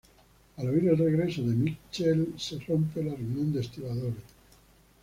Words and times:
Al 0.57 0.67
oír 0.67 0.89
el 0.89 0.97
regreso 0.97 1.43
de 1.43 1.53
Michele 1.53 2.29
se 2.35 2.57
rompe 2.67 3.03
la 3.03 3.13
reunión 3.13 3.53
de 3.53 3.61
estibadores. 3.61 4.23